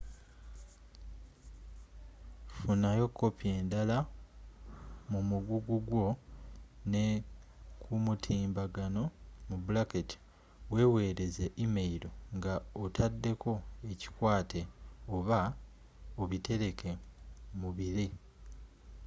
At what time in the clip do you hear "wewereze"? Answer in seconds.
10.73-11.45